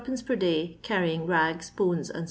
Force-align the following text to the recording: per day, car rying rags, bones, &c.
per 0.25 0.35
day, 0.35 0.79
car 0.81 1.01
rying 1.01 1.27
rags, 1.27 1.69
bones, 1.69 2.11
&c. 2.11 2.19